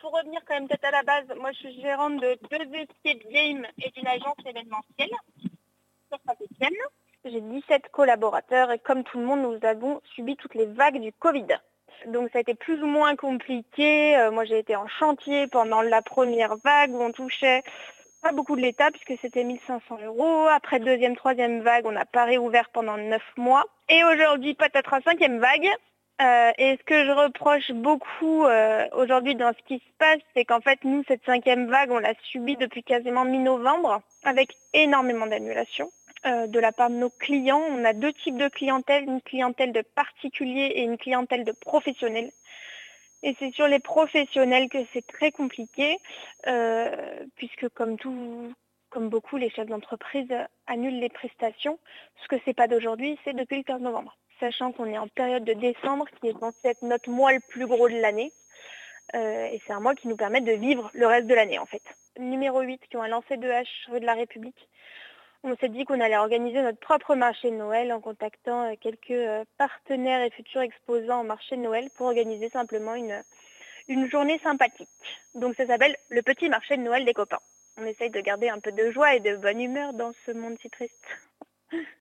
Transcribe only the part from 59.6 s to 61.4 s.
c'est un mois qui nous permet de vivre le reste de